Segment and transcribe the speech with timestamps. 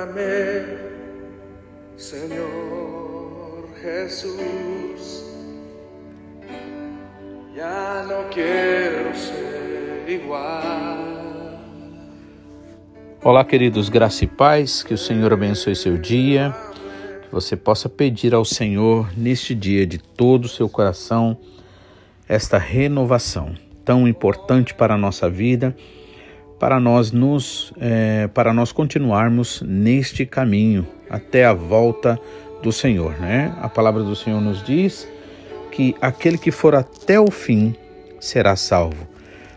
[0.00, 0.78] Perdóname,
[1.96, 5.24] Señor Jesús.
[7.54, 11.60] Ya no quiero ser igual.
[13.22, 16.54] Olá, queridos, graça e paz, que o Senhor abençoe seu dia,
[17.22, 21.36] que você possa pedir ao Senhor neste dia de todo o seu coração
[22.26, 23.54] esta renovação
[23.84, 25.76] tão importante para a nossa vida
[26.60, 32.20] para nós nos é, para nós continuarmos neste caminho até a volta
[32.62, 33.56] do Senhor, né?
[33.62, 35.08] A palavra do Senhor nos diz
[35.72, 37.74] que aquele que for até o fim
[38.20, 39.08] será salvo.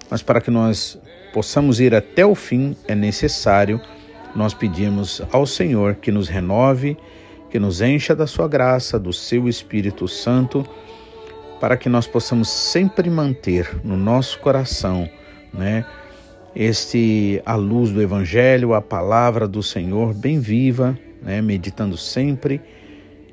[0.09, 0.97] Mas para que nós
[1.33, 3.81] possamos ir até o fim é necessário
[4.33, 6.97] nós pedirmos ao Senhor que nos renove,
[7.51, 10.65] que nos encha da sua graça, do seu Espírito Santo,
[11.59, 15.09] para que nós possamos sempre manter no nosso coração,
[15.53, 15.85] né?
[16.55, 22.61] Este a luz do Evangelho, a palavra do Senhor bem viva, né, meditando sempre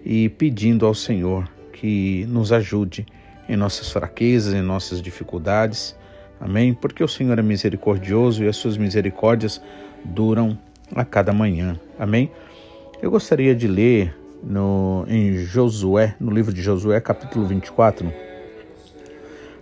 [0.04, 3.06] e pedindo ao Senhor que nos ajude
[3.48, 5.96] em nossas fraquezas, em nossas dificuldades.
[6.40, 6.72] Amém?
[6.72, 9.60] Porque o Senhor é misericordioso e as suas misericórdias
[10.04, 10.56] duram
[10.94, 11.78] a cada manhã.
[11.98, 12.30] Amém?
[13.02, 18.10] Eu gostaria de ler no, em Josué, no livro de Josué, capítulo 24,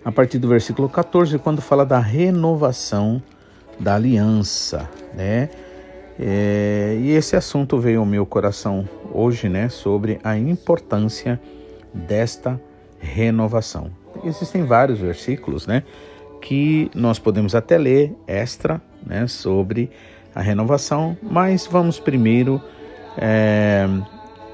[0.05, 3.21] a partir do versículo 14, quando fala da renovação
[3.79, 5.49] da aliança, né?
[6.21, 11.41] É, e esse assunto veio ao meu coração hoje, né, sobre a importância
[11.95, 12.61] desta
[12.99, 13.91] renovação.
[14.25, 15.85] Existem vários versículos, né,
[16.43, 19.91] que nós podemos até ler extra, né, sobre
[20.35, 22.61] a renovação, mas vamos primeiro
[23.17, 23.87] é,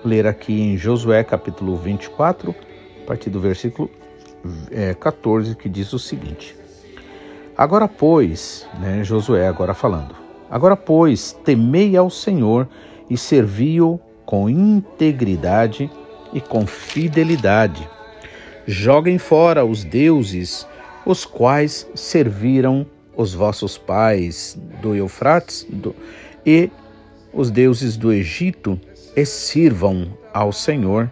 [0.04, 2.54] ler aqui em Josué capítulo 24,
[3.02, 3.90] a partir do versículo
[4.70, 6.54] é, 14, que diz o seguinte.
[7.56, 10.14] Agora, pois, né, Josué agora falando,
[10.50, 12.68] agora, pois, temei ao Senhor
[13.08, 15.88] e servi-o com integridade
[16.32, 17.88] e com fidelidade.
[18.66, 20.66] Joguem fora os deuses,
[21.06, 22.84] os quais serviram
[23.16, 25.94] os vossos pais do Eufrates do,
[26.44, 26.68] e
[27.32, 28.80] os deuses do Egito,
[29.14, 31.08] e sirvam ao Senhor.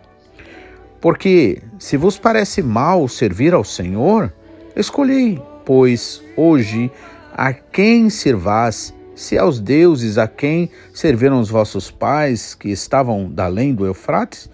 [1.00, 4.32] Porque se vos parece mal servir ao Senhor,
[4.74, 6.90] escolhei pois, hoje,
[7.32, 13.46] a quem servais, se aos deuses a quem serviram os vossos pais, que estavam da
[13.46, 14.50] além do Eufrates,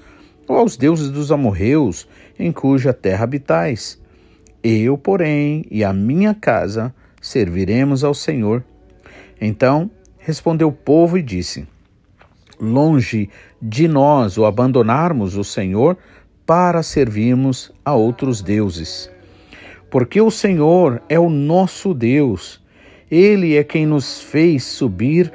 [0.46, 2.08] ou aos deuses dos amorreus,
[2.38, 4.00] em cuja terra habitais?
[4.62, 8.64] Eu, porém, e a minha casa serviremos ao Senhor.
[9.40, 11.66] Então respondeu o povo e disse:
[12.60, 13.30] Longe
[13.60, 15.96] de nós o abandonarmos o Senhor
[16.44, 19.10] para servirmos a outros deuses
[19.90, 22.60] porque o Senhor é o nosso Deus.
[23.10, 25.32] Ele é quem nos fez subir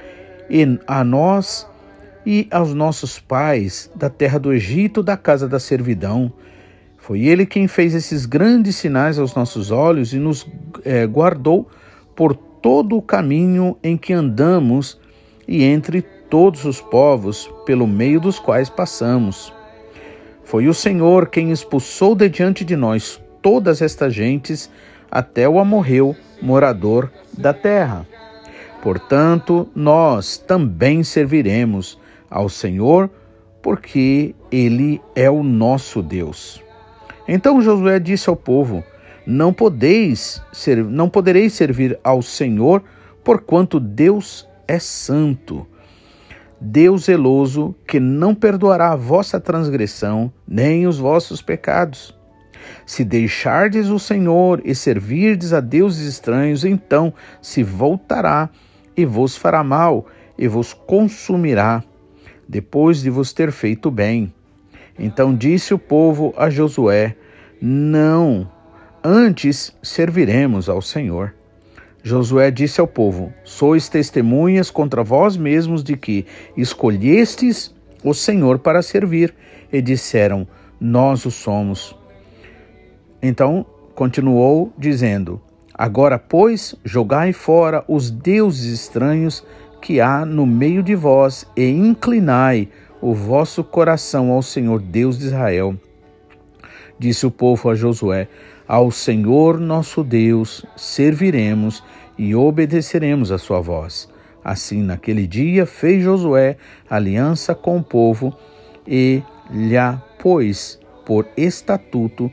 [0.86, 1.68] a nós
[2.26, 6.32] e aos nossos pais da terra do Egito, da casa da servidão.
[6.98, 10.48] Foi ele quem fez esses grandes sinais aos nossos olhos e nos
[10.86, 11.68] é, guardou
[12.16, 15.00] por todo o caminho em que andamos
[15.48, 19.52] e entre todos os povos pelo meio dos quais passamos.
[20.44, 24.72] Foi o Senhor quem expulsou de diante de nós todas estas gentes
[25.12, 28.08] até o amorreu, morador da terra.
[28.82, 32.00] Portanto, nós também serviremos
[32.30, 33.10] ao Senhor,
[33.62, 36.64] porque ele é o nosso Deus.
[37.28, 38.84] Então Josué disse ao povo:
[39.26, 42.84] Não podeis ser, não podereis servir ao Senhor,
[43.24, 45.68] porquanto Deus é santo.
[46.60, 52.18] Deus zeloso, que não perdoará a vossa transgressão, nem os vossos pecados.
[52.86, 58.50] Se deixardes o Senhor e servirdes a deuses estranhos, então se voltará
[58.96, 60.06] e vos fará mal
[60.38, 61.84] e vos consumirá,
[62.48, 64.34] depois de vos ter feito bem.
[64.98, 67.16] Então disse o povo a Josué:
[67.62, 68.50] Não,
[69.04, 71.34] antes serviremos ao Senhor.
[72.04, 76.26] Josué disse ao povo: Sois testemunhas contra vós mesmos de que
[76.58, 77.74] escolhestes
[78.04, 79.34] o Senhor para servir.
[79.72, 80.48] E disseram:
[80.80, 81.98] Nós o somos.
[83.26, 83.66] Então
[83.96, 85.40] continuou dizendo:
[85.74, 89.46] Agora, pois, jogai fora os deuses estranhos
[89.82, 92.68] que há no meio de vós e inclinai
[93.02, 95.74] o vosso coração ao Senhor Deus de Israel.
[97.00, 98.28] Disse o povo a Josué:
[98.68, 101.82] Ao Senhor nosso Deus serviremos
[102.18, 104.10] e obedeceremos a sua voz.
[104.44, 106.58] Assim, naquele dia, fez Josué
[106.90, 108.36] aliança com o povo
[108.86, 109.78] e lhe
[110.20, 112.30] pôs por estatuto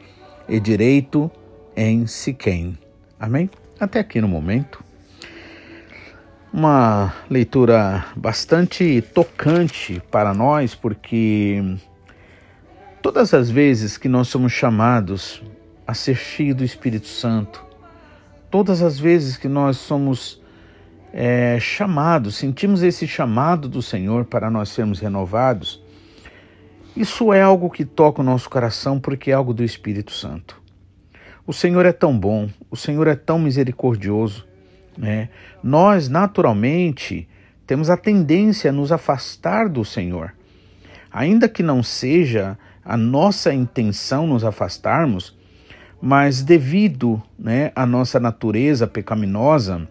[0.51, 1.31] e direito
[1.77, 2.77] em Siquém.
[3.19, 3.49] Amém?
[3.79, 4.85] Até aqui no momento.
[6.53, 11.63] uma leitura bastante tocante para nós, porque
[13.01, 15.41] todas as vezes que nós somos chamados
[15.87, 17.65] a ser cheios do Espírito Santo,
[18.51, 20.43] todas as vezes que nós somos
[21.13, 25.81] é, chamados, sentimos esse chamado do Senhor para nós sermos renovados,
[26.97, 30.61] isso é algo que toca o nosso coração porque é algo do Espírito Santo.
[31.47, 34.47] O Senhor é tão bom, o Senhor é tão misericordioso,
[34.97, 35.29] né?
[35.63, 37.29] Nós, naturalmente,
[37.67, 40.35] temos a tendência a nos afastar do Senhor.
[41.13, 45.37] Ainda que não seja a nossa intenção nos afastarmos,
[46.01, 49.89] mas devido né, à nossa natureza pecaminosa,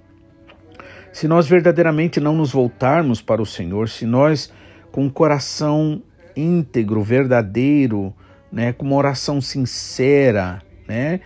[1.11, 4.51] se nós verdadeiramente não nos voltarmos para o Senhor, se nós
[4.91, 6.01] com um coração
[6.39, 8.13] íntegro, verdadeiro,
[8.51, 11.19] né, com uma oração sincera, né,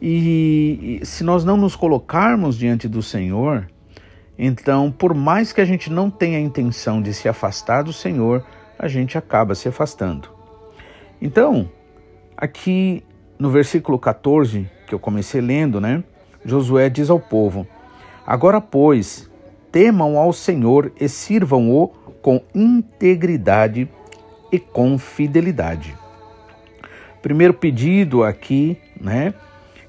[0.00, 3.68] e, e se nós não nos colocarmos diante do Senhor,
[4.38, 8.44] então, por mais que a gente não tenha a intenção de se afastar do Senhor,
[8.78, 10.28] a gente acaba se afastando.
[11.20, 11.70] Então,
[12.36, 13.04] aqui
[13.38, 16.02] no versículo 14, que eu comecei lendo, né?
[16.44, 17.66] Josué diz ao povo:
[18.26, 19.30] Agora, pois,
[19.70, 21.88] temam ao Senhor e sirvam-o
[22.20, 23.88] com integridade
[24.52, 25.96] e com fidelidade.
[27.22, 29.32] Primeiro pedido aqui, né?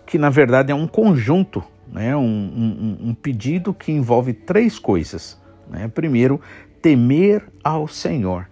[0.05, 2.15] que na verdade é um conjunto, né?
[2.15, 5.39] um, um, um pedido que envolve três coisas.
[5.69, 5.87] Né?
[5.87, 6.39] Primeiro,
[6.81, 8.47] temer ao Senhor.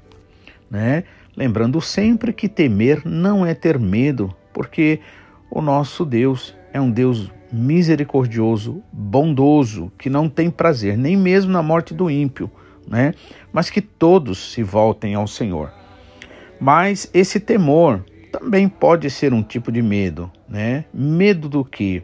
[0.70, 1.06] Né?
[1.38, 5.00] Lembrando sempre que temer não é ter medo, porque
[5.50, 11.62] o nosso Deus é um Deus misericordioso, bondoso, que não tem prazer nem mesmo na
[11.62, 12.50] morte do ímpio,
[12.88, 13.14] né?
[13.52, 15.81] Mas que todos se voltem ao Senhor.
[16.62, 20.86] Mas esse temor também pode ser um tipo de medo, né?
[20.94, 22.04] Medo do que?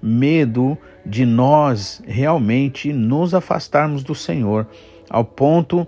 [0.00, 4.68] Medo de nós realmente nos afastarmos do Senhor,
[5.10, 5.84] ao ponto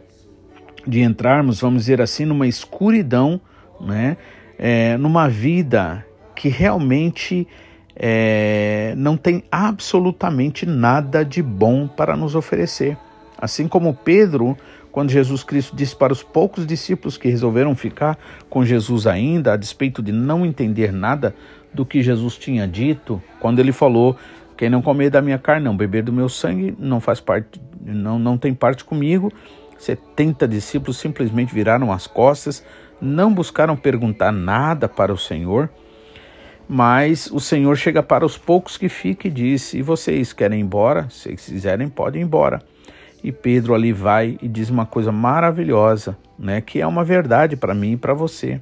[0.85, 3.41] de entrarmos, vamos dizer assim, numa escuridão,
[3.81, 4.17] né?
[4.59, 6.05] É, numa vida
[6.35, 7.47] que realmente
[7.95, 12.99] é, não tem absolutamente nada de bom para nos oferecer.
[13.39, 14.57] Assim como Pedro
[15.01, 18.19] quando Jesus Cristo disse para os poucos discípulos que resolveram ficar
[18.51, 21.35] com Jesus ainda, a despeito de não entender nada
[21.73, 24.15] do que Jesus tinha dito, quando ele falou:
[24.59, 28.19] Quem não comer da minha carne, não beber do meu sangue, não faz parte, não,
[28.19, 29.33] não tem parte comigo.
[29.79, 32.63] 70 discípulos simplesmente viraram as costas,
[33.01, 35.71] não buscaram perguntar nada para o Senhor.
[36.69, 40.63] Mas o Senhor chega para os poucos que ficam e diz: E vocês querem ir
[40.63, 41.09] embora?
[41.09, 42.61] Se quiserem, podem ir embora.
[43.23, 47.75] E Pedro ali vai e diz uma coisa maravilhosa, né, que é uma verdade para
[47.75, 48.61] mim e para você.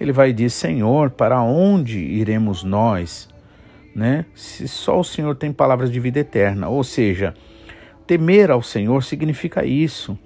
[0.00, 3.28] Ele vai dizer: Senhor, para onde iremos nós?
[3.94, 4.24] Né?
[4.34, 6.68] Se só o Senhor tem palavras de vida eterna.
[6.68, 7.34] Ou seja,
[8.06, 10.16] temer ao Senhor significa isso,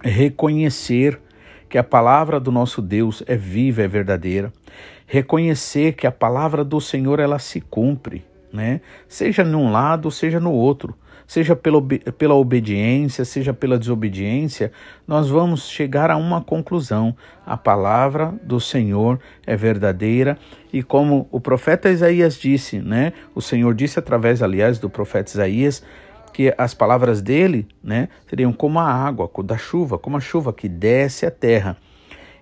[0.00, 1.20] reconhecer
[1.68, 4.52] que a palavra do nosso Deus é viva, é verdadeira,
[5.06, 8.80] reconhecer que a palavra do Senhor ela se cumpre, né?
[9.08, 10.94] Seja num lado, seja no outro
[11.26, 14.72] seja pela, pela obediência, seja pela desobediência,
[15.06, 17.16] nós vamos chegar a uma conclusão.
[17.46, 20.38] A palavra do Senhor é verdadeira
[20.72, 23.12] e como o profeta Isaías disse, né?
[23.34, 25.82] O Senhor disse através, aliás, do profeta Isaías,
[26.32, 30.68] que as palavras dele, né, seriam como a água da chuva, como a chuva que
[30.68, 31.76] desce à terra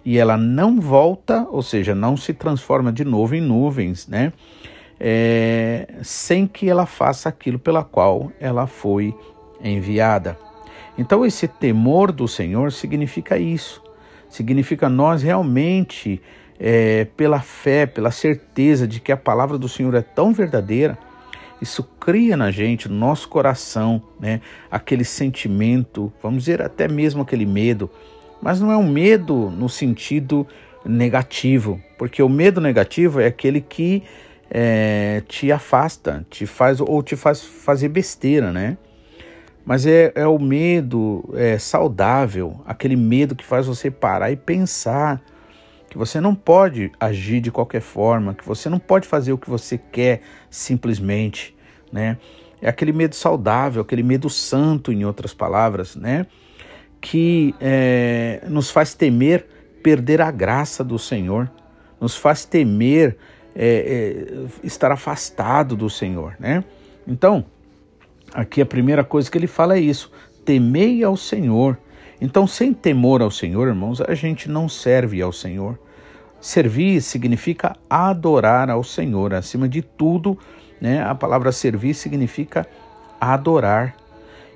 [0.05, 4.33] e ela não volta, ou seja, não se transforma de novo em nuvens, né?
[5.05, 9.13] É, sem que ela faça aquilo pela qual ela foi
[9.61, 10.39] enviada.
[10.97, 13.83] Então, esse temor do Senhor significa isso.
[14.29, 16.23] Significa nós realmente,
[16.59, 20.97] é, pela fé, pela certeza de que a palavra do Senhor é tão verdadeira,
[21.61, 24.41] isso cria na gente, no nosso coração, né,
[24.71, 27.91] aquele sentimento, vamos dizer até mesmo aquele medo,
[28.41, 30.47] mas não é um medo no sentido
[30.85, 34.03] negativo, porque o medo negativo é aquele que
[34.55, 38.77] é, te afasta, te faz ou te faz fazer besteira, né?
[39.65, 45.23] Mas é, é o medo é, saudável, aquele medo que faz você parar e pensar
[45.89, 49.49] que você não pode agir de qualquer forma, que você não pode fazer o que
[49.49, 51.57] você quer simplesmente,
[51.91, 52.19] né?
[52.61, 56.27] É aquele medo saudável, aquele medo santo, em outras palavras, né?
[57.01, 59.47] Que é, nos faz temer
[59.83, 61.51] perder a graça do Senhor,
[62.01, 63.17] nos faz temer
[63.55, 66.65] é, é, estar afastado do Senhor, né?
[67.07, 67.45] Então,
[68.33, 70.11] aqui a primeira coisa que ele fala é isso:
[70.45, 71.79] temei ao Senhor.
[72.21, 75.79] Então, sem temor ao Senhor, irmãos, a gente não serve ao Senhor.
[76.41, 79.35] Servir significa adorar ao Senhor.
[79.35, 80.39] Acima de tudo,
[80.81, 82.67] né, a palavra servir significa
[83.21, 83.97] adorar.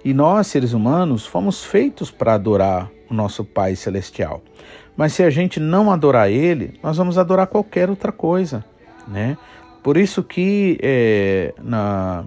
[0.04, 4.42] E nós, seres humanos, fomos feitos para adorar o nosso Pai Celestial.
[4.96, 8.64] Mas se a gente não adorar Ele, nós vamos adorar qualquer outra coisa,
[9.06, 9.36] né?
[9.82, 12.24] Por isso que é, na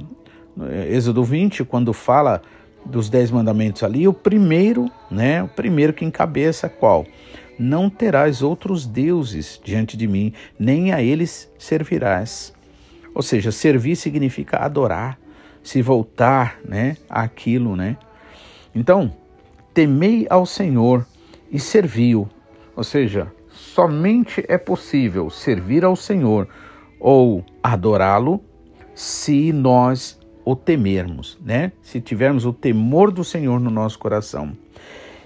[0.89, 2.41] Êxodo 20, quando fala
[2.86, 5.43] dos dez mandamentos ali, o primeiro, né?
[5.43, 7.05] O primeiro que encabeça qual?
[7.57, 12.53] Não terás outros deuses diante de mim, nem a eles servirás.
[13.13, 15.19] Ou seja, servir significa adorar,
[15.62, 17.98] se voltar, né, àquilo, né?
[18.74, 19.13] Então,
[19.74, 21.05] temei ao Senhor
[21.51, 22.29] e serviu.
[22.75, 26.48] Ou seja, somente é possível servir ao Senhor
[26.99, 28.43] ou adorá-lo
[28.93, 31.71] se nós o temermos, né?
[31.81, 34.51] Se tivermos o temor do Senhor no nosso coração.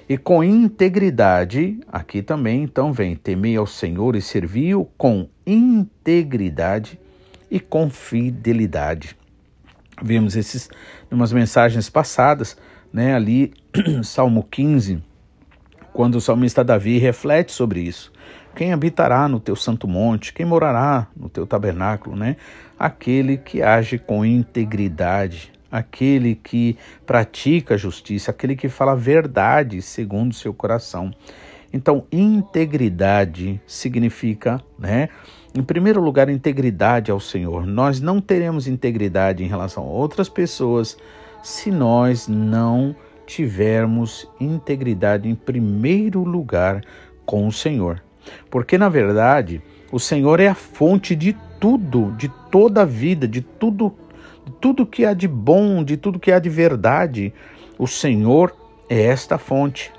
[0.07, 6.99] E com integridade, aqui também então vem temei ao Senhor e serviu com integridade
[7.49, 9.15] e com fidelidade.
[10.01, 10.69] Vimos esses
[11.09, 12.57] umas mensagens passadas,
[12.91, 13.53] né, ali
[14.03, 15.01] Salmo 15,
[15.93, 18.11] quando o salmista Davi reflete sobre isso.
[18.55, 20.31] Quem habitará no teu santo monte?
[20.31, 22.36] Quem morará no teu tabernáculo, né?
[22.77, 29.81] Aquele que age com integridade, aquele que pratica a justiça, aquele que fala a verdade
[29.81, 31.12] segundo seu coração.
[31.74, 35.10] Então, integridade significa, né?
[35.55, 37.65] Em primeiro lugar, integridade ao Senhor.
[37.65, 40.95] Nós não teremos integridade em relação a outras pessoas
[41.41, 42.95] se nós não
[43.25, 46.81] tivermos integridade em primeiro lugar
[47.25, 48.01] com o Senhor.
[48.49, 49.61] Porque, na verdade,
[49.91, 53.93] o Senhor é a fonte de tudo, de toda a vida, de tudo,
[54.45, 57.33] de tudo que há de bom, de tudo que há de verdade.
[57.77, 58.55] O Senhor
[58.89, 59.91] é esta fonte.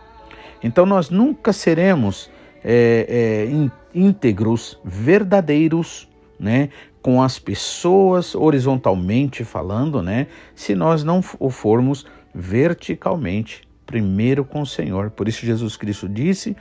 [0.62, 2.30] Então, nós nunca seremos
[2.64, 11.50] é, é, íntegros, verdadeiros, né, com as pessoas horizontalmente falando, né, se nós não o
[11.50, 15.10] formos verticalmente, primeiro com o Senhor.
[15.10, 16.56] Por isso Jesus Cristo disse: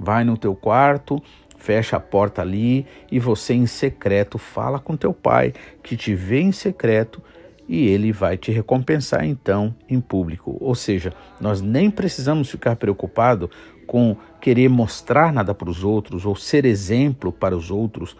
[0.00, 1.22] vai no teu quarto,
[1.58, 5.52] fecha a porta ali e você em secreto fala com teu pai
[5.82, 7.22] que te vê em secreto
[7.68, 10.56] e ele vai te recompensar então em público.
[10.58, 13.50] Ou seja, nós nem precisamos ficar preocupado
[13.86, 18.16] com querer mostrar nada para os outros ou ser exemplo para os outros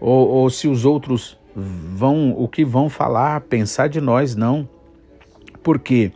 [0.00, 4.68] ou, ou se os outros vão o que vão falar, pensar de nós não.
[5.62, 6.12] Por quê?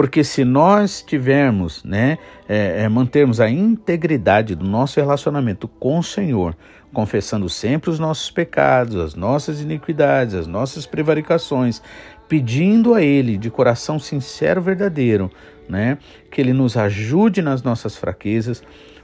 [0.00, 2.16] Porque se nós tivermos, né,
[2.48, 6.56] é, é, mantermos a integridade do nosso relacionamento com o Senhor,
[6.90, 11.82] confessando sempre os nossos pecados, as nossas iniquidades, as nossas prevaricações,
[12.26, 15.30] pedindo a Ele de coração sincero, verdadeiro,
[15.68, 15.98] né,
[16.30, 18.62] que Ele nos ajude nas nossas fraquezas,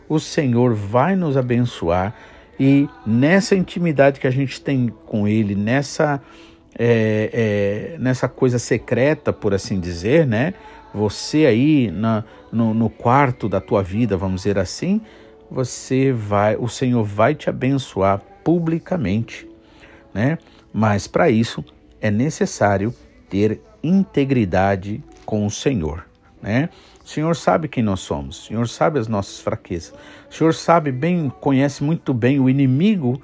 [0.09, 2.15] o Senhor vai nos abençoar
[2.59, 6.23] e nessa intimidade que a gente tem com Ele, nessa
[6.79, 10.53] é, é, nessa coisa secreta, por assim dizer, né?
[10.97, 15.03] Você aí na, no, no quarto da tua vida, vamos dizer assim,
[15.51, 19.47] você vai, o Senhor vai te abençoar publicamente,
[20.15, 20.39] né?
[20.73, 21.63] Mas para isso
[22.01, 22.95] é necessário
[23.29, 26.07] ter integridade com o Senhor,
[26.41, 26.71] né?
[27.05, 29.93] O Senhor sabe quem nós somos, o Senhor sabe as nossas fraquezas,
[30.31, 33.21] o Senhor sabe bem, conhece muito bem o inimigo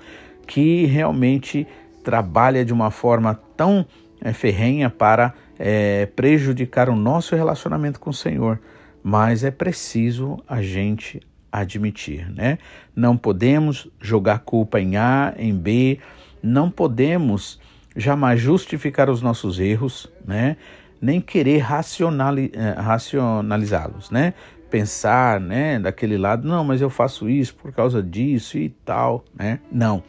[0.46, 1.66] que realmente
[2.04, 3.86] trabalha de uma forma tão
[4.20, 5.32] é, ferrenha para
[5.64, 8.58] é, prejudicar o nosso relacionamento com o Senhor,
[9.00, 11.20] mas é preciso a gente
[11.52, 12.58] admitir, né?
[12.96, 16.00] Não podemos jogar culpa em A, em B,
[16.42, 17.60] não podemos
[17.96, 20.56] jamais justificar os nossos erros, né?
[21.00, 24.34] Nem querer racionali é, racionalizá-los, né?
[24.68, 29.60] Pensar, né, daquele lado, não, mas eu faço isso por causa disso e tal, né?
[29.70, 30.02] Não.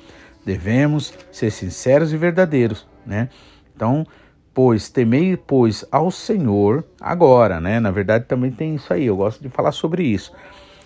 [0.44, 3.30] Devemos ser sinceros e verdadeiros, né?
[3.76, 4.08] Então,
[4.54, 7.80] pois temei, pois, ao Senhor agora, né?
[7.80, 9.06] Na verdade, também tem isso aí.
[9.06, 10.32] Eu gosto de falar sobre isso,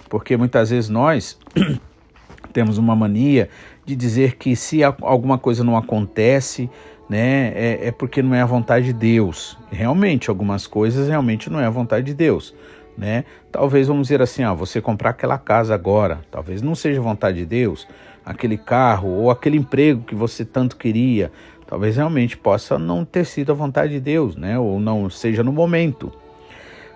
[0.09, 1.37] porque muitas vezes nós
[2.53, 3.49] temos uma mania
[3.85, 6.69] de dizer que se alguma coisa não acontece,
[7.09, 9.57] né, é, é, porque não é a vontade de Deus.
[9.71, 12.53] Realmente, algumas coisas realmente não é a vontade de Deus,
[12.97, 13.23] né?
[13.51, 17.45] Talvez vamos dizer assim, ah, você comprar aquela casa agora, talvez não seja vontade de
[17.45, 17.87] Deus
[18.27, 21.31] aquele carro ou aquele emprego que você tanto queria,
[21.67, 24.57] talvez realmente possa não ter sido a vontade de Deus, né?
[24.57, 26.11] Ou não seja no momento.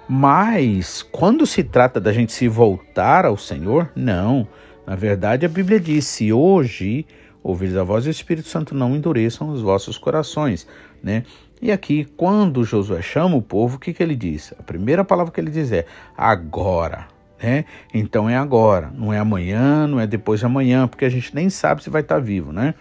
[0.07, 4.47] Mas quando se trata da gente se voltar ao Senhor, não.
[4.85, 7.05] Na verdade, a Bíblia diz: se hoje
[7.43, 10.67] ouvires a voz do Espírito Santo, não endureçam os vossos corações,
[11.03, 11.23] né?
[11.61, 14.51] E aqui, quando Josué chama o povo, o que, que ele diz?
[14.57, 15.85] A primeira palavra que ele diz é
[16.17, 17.07] agora
[17.41, 17.65] né?
[17.93, 21.49] Então é agora, não é amanhã, não é depois de amanhã, porque a gente nem
[21.49, 22.75] sabe se vai estar vivo, né?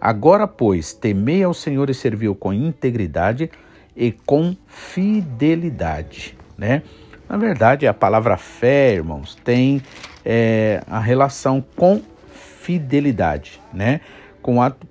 [0.00, 3.50] Agora, pois, temei ao Senhor e serviu com integridade
[3.96, 6.82] e com fidelidade, né?
[7.28, 9.82] Na verdade, a palavra fé, irmãos, tem
[10.24, 12.00] é, a relação com
[12.32, 14.00] fidelidade, né?
[14.40, 14.86] Com o ato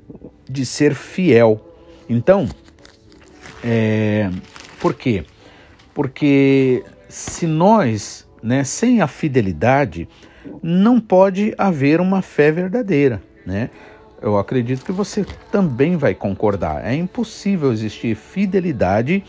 [0.50, 1.62] de ser fiel.
[2.09, 2.47] Então,
[3.63, 4.29] é,
[4.79, 5.24] por quê?
[5.93, 10.09] Porque se nós, né, sem a fidelidade,
[10.62, 13.69] não pode haver uma fé verdadeira, né?
[14.25, 16.84] Eu acredito que você também vai concordar.
[16.84, 19.24] É impossível existir fidelidade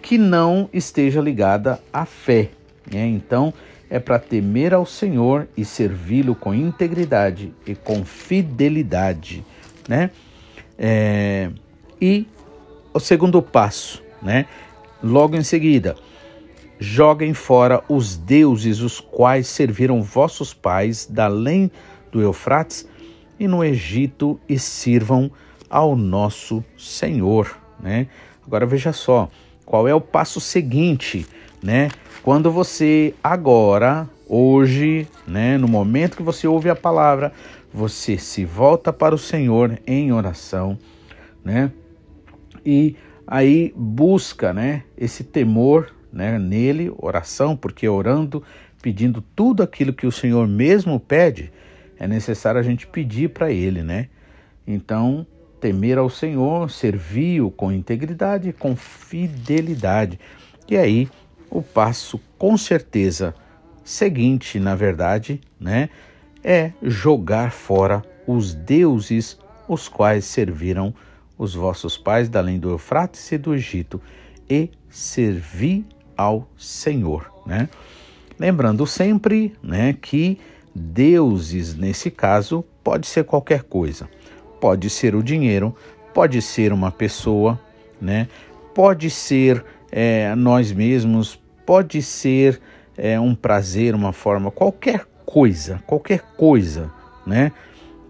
[0.00, 2.48] que não esteja ligada à fé.
[2.90, 3.06] Né?
[3.08, 3.52] Então,
[3.90, 9.44] é para temer ao Senhor e servi-lo com integridade e com fidelidade,
[9.86, 10.10] né?
[10.78, 11.50] É,
[12.00, 12.26] e
[12.94, 14.46] o segundo passo, né?
[15.02, 15.94] Logo em seguida,
[16.78, 21.70] joguem fora os deuses os quais serviram vossos pais da além
[22.10, 22.90] do Eufrates
[23.42, 25.28] e no Egito e sirvam
[25.68, 28.06] ao nosso Senhor, né?
[28.46, 29.28] Agora veja só,
[29.66, 31.26] qual é o passo seguinte,
[31.60, 31.88] né?
[32.22, 37.32] Quando você agora, hoje, né, no momento que você ouve a palavra,
[37.74, 40.78] você se volta para o Senhor em oração,
[41.44, 41.72] né?
[42.64, 42.94] E
[43.26, 48.40] aí busca, né, esse temor, né, nele, oração, porque orando,
[48.80, 51.50] pedindo tudo aquilo que o Senhor mesmo pede,
[51.98, 54.08] é necessário a gente pedir para ele, né?
[54.66, 55.26] Então,
[55.60, 60.18] temer ao Senhor, servir-o com integridade com fidelidade.
[60.68, 61.08] E aí,
[61.50, 63.34] o passo com certeza
[63.84, 65.88] seguinte, na verdade, né,
[66.42, 70.94] é jogar fora os deuses os quais serviram
[71.38, 74.00] os vossos pais da além do Eufrates e do Egito
[74.48, 75.84] e servir
[76.16, 77.68] ao Senhor, né?
[78.38, 80.38] Lembrando sempre, né, que
[80.74, 84.08] deuses nesse caso pode ser qualquer coisa.
[84.60, 85.74] Pode ser o dinheiro,
[86.14, 87.58] pode ser uma pessoa,
[88.00, 88.28] né?
[88.74, 92.60] Pode ser é, nós mesmos, pode ser
[92.96, 96.90] é, um prazer, uma forma, qualquer coisa, qualquer coisa,
[97.26, 97.52] né?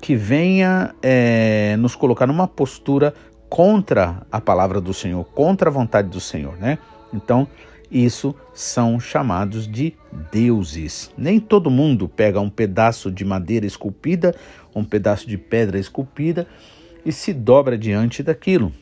[0.01, 3.15] Que venha é, nos colocar numa postura
[3.49, 6.79] contra a palavra do Senhor, contra a vontade do Senhor, né?
[7.13, 7.47] Então,
[7.93, 9.95] isso são chamados de
[10.31, 11.13] deuses.
[11.17, 14.35] Nem todo mundo pega um pedaço de madeira esculpida,
[14.75, 16.47] um pedaço de pedra esculpida
[17.05, 18.73] e se dobra diante daquilo.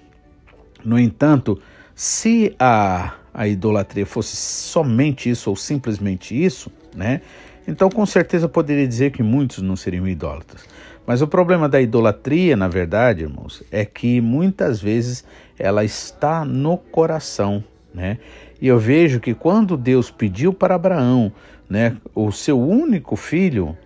[0.85, 1.61] No entanto,
[1.95, 7.21] se a, a idolatria fosse somente isso ou simplesmente isso, né?
[7.67, 10.65] Então, com certeza, poderia dizer que muitos não seriam idólatras.
[11.07, 15.25] Mas o problema da idolatria, na verdade, irmãos, é que muitas vezes
[15.59, 18.19] ela está no coração, né?
[18.61, 21.33] E eu vejo que quando Deus pediu para Abraão,
[21.69, 23.77] né, o seu único filho,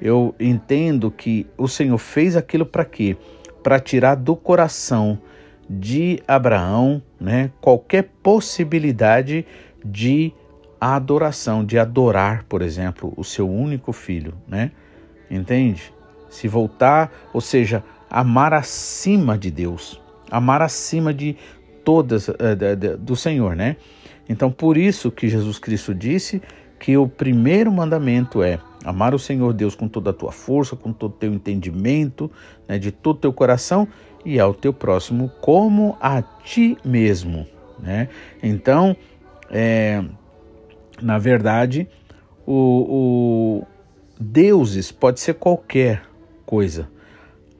[0.00, 3.16] eu entendo que o Senhor fez aquilo para quê?
[3.62, 5.18] Para tirar do coração
[5.68, 9.46] de Abraão, né, qualquer possibilidade
[9.84, 10.32] de
[10.80, 14.72] adoração, de adorar, por exemplo, o seu único filho, né?
[15.30, 15.94] Entende?
[16.28, 21.36] Se voltar, ou seja, amar acima de Deus, amar acima de
[21.84, 22.34] todas uh,
[22.98, 23.76] do Senhor, né?
[24.28, 26.40] Então, por isso que Jesus Cristo disse
[26.78, 30.92] que o primeiro mandamento é amar o Senhor Deus com toda a tua força, com
[30.92, 32.30] todo o teu entendimento,
[32.66, 33.86] né, de todo o teu coração
[34.24, 37.46] e ao teu próximo como a ti mesmo.
[37.78, 38.08] Né?
[38.42, 38.96] Então,
[39.50, 40.02] é,
[41.00, 41.88] na verdade,
[42.46, 43.66] o, o
[44.18, 46.02] deuses pode ser qualquer
[46.44, 46.88] coisa,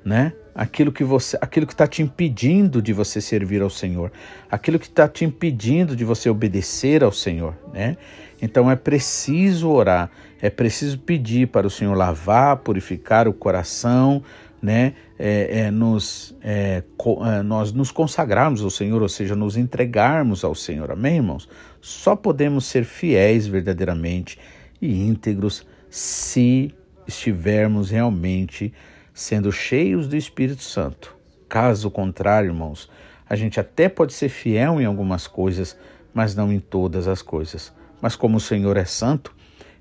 [0.05, 0.33] né?
[0.55, 4.13] Aquilo que você, aquilo que está te impedindo de você servir ao Senhor,
[4.51, 7.97] aquilo que está te impedindo de você obedecer ao Senhor, né?
[8.41, 10.11] Então é preciso orar,
[10.41, 14.23] é preciso pedir para o Senhor lavar, purificar o coração,
[14.61, 14.95] né?
[15.19, 20.45] É, é, nos, é, co, é, nós nos consagrarmos ao Senhor, ou seja, nos entregarmos
[20.45, 21.49] ao Senhor, amém, irmãos?
[21.81, 24.39] Só podemos ser fiéis verdadeiramente
[24.81, 26.75] e íntegros se
[27.07, 28.73] estivermos realmente
[29.13, 31.17] sendo cheios do Espírito Santo.
[31.49, 32.91] Caso contrário, irmãos,
[33.29, 35.77] a gente até pode ser fiel em algumas coisas,
[36.13, 37.73] mas não em todas as coisas.
[38.01, 39.35] Mas como o Senhor é santo,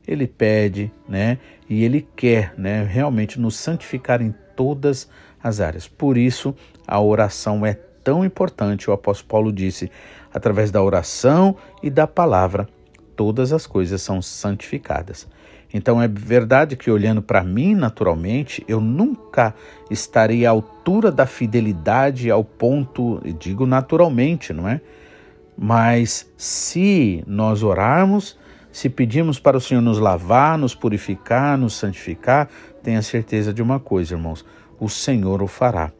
[0.07, 1.37] ele pede, né,
[1.69, 5.09] e ele quer, né, realmente nos santificar em todas
[5.41, 5.87] as áreas.
[5.87, 6.55] Por isso,
[6.87, 8.89] a oração é tão importante.
[8.89, 9.91] O apóstolo Paulo disse:
[10.33, 12.67] através da oração e da palavra,
[13.15, 15.27] todas as coisas são santificadas.
[15.73, 19.53] Então é verdade que olhando para mim naturalmente, eu nunca
[19.89, 24.81] estarei à altura da fidelidade ao ponto, digo naturalmente, não é?
[25.57, 28.37] Mas se nós orarmos,
[28.71, 32.49] se pedirmos para o Senhor nos lavar, nos purificar, nos santificar,
[32.81, 34.45] tenha certeza de uma coisa, irmãos:
[34.79, 35.91] o Senhor o fará.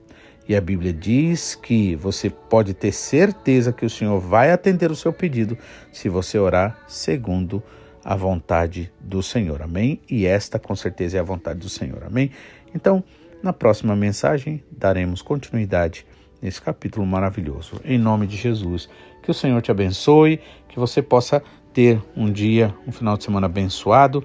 [0.47, 4.95] E a Bíblia diz que você pode ter certeza que o Senhor vai atender o
[4.95, 5.57] seu pedido
[5.91, 7.61] se você orar segundo
[8.03, 9.61] a vontade do Senhor.
[9.61, 9.99] Amém?
[10.09, 12.03] E esta com certeza é a vontade do Senhor.
[12.03, 12.31] Amém?
[12.73, 13.03] Então,
[13.41, 16.05] na próxima mensagem, daremos continuidade
[16.41, 17.79] nesse capítulo maravilhoso.
[17.85, 18.89] Em nome de Jesus,
[19.21, 23.45] que o Senhor te abençoe, que você possa ter um dia, um final de semana
[23.45, 24.23] abençoado,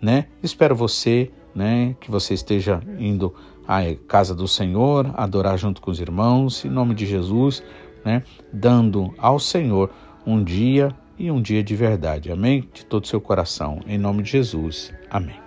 [0.00, 0.26] né?
[0.42, 3.34] Espero você, né, que você esteja indo
[3.66, 7.62] à casa do Senhor, adorar junto com os irmãos, em nome de Jesus,
[8.04, 9.90] né, dando ao Senhor
[10.26, 12.30] um dia e um dia de verdade.
[12.30, 12.68] Amém?
[12.72, 13.80] De todo o seu coração.
[13.86, 14.92] Em nome de Jesus.
[15.10, 15.45] Amém.